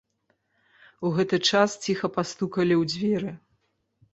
[1.09, 3.31] У гэты час ціха пастукалі ў дзверы.